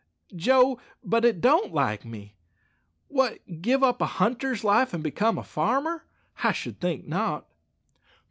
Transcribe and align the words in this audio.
Joe, 0.35 0.79
but 1.03 1.23
it 1.25 1.41
don't 1.41 1.71
like 1.75 2.03
me! 2.05 2.33
What, 3.07 3.61
give 3.61 3.83
up 3.83 4.01
a 4.01 4.07
hunter's 4.17 4.63
life 4.63 4.95
and 4.95 5.03
become 5.03 5.37
a 5.37 5.43
farmer? 5.43 6.05
I 6.43 6.53
should 6.53 6.79
think 6.81 7.07
not!" 7.07 7.45